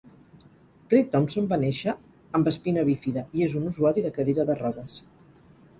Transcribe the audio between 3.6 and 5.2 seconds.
un usuari de cadira de rodes.